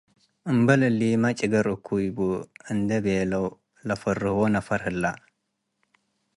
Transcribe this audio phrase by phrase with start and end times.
[0.51, 2.17] እምበል እሊመ፡ ጭገር እኩይ ቡ
[2.71, 3.45] እንዴ ቤለው
[3.87, 5.03] ለፈርህዉ ነፈር ሀለ።